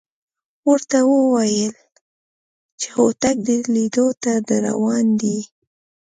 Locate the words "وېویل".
1.09-1.73